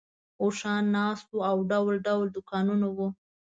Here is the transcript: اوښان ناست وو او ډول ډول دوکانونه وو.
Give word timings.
اوښان 0.43 0.83
ناست 0.95 1.27
وو 1.31 1.41
او 1.49 1.57
ډول 1.71 1.95
ډول 2.07 2.25
دوکانونه 2.35 2.87
وو. 2.95 3.07